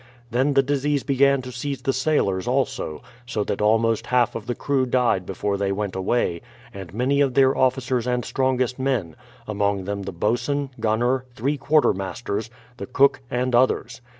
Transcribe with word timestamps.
Then 0.31 0.55
the 0.55 0.63
disease 0.63 1.03
began 1.03 1.43
to 1.43 1.51
seize 1.51 1.83
the 1.83 1.93
sailors 1.93 2.47
also, 2.47 3.03
so 3.27 3.43
that 3.43 3.61
almost 3.61 4.07
half 4.07 4.33
of 4.33 4.47
the 4.47 4.55
crew 4.55 4.87
died 4.87 5.27
before 5.27 5.57
they 5.57 5.69
v/ent 5.69 5.95
away, 5.95 6.41
and 6.73 6.89
78 6.89 6.91
BRADFORD'S 6.91 6.93
HISTORY 6.93 6.95
OF 6.95 6.97
many 6.97 7.21
of 7.21 7.33
their 7.35 7.55
officers 7.55 8.07
and 8.07 8.25
strongest 8.25 8.79
men, 8.79 9.15
amongst 9.47 9.85
them 9.85 10.01
the 10.01 10.11
boatswain, 10.11 10.71
gunner, 10.79 11.25
three 11.35 11.57
quarter 11.57 11.93
masters, 11.93 12.49
the 12.77 12.87
cook 12.87 13.21
and 13.29 13.53
others. 13.53 14.01